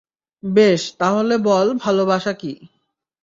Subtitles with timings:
[0.43, 2.53] বেশ, তাহলে বল ভালোবাসা কী?